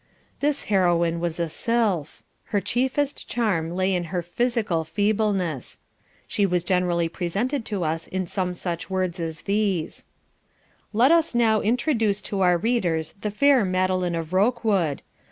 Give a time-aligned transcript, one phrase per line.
[0.39, 2.23] This Heroine was a sylph.
[2.45, 5.77] Her chiefest charm lay in her physical feebleness.
[6.27, 10.07] She was generally presented to us in some such words as these:
[10.91, 15.03] "Let us now introduce to our readers the fair Madeline of Rokewood.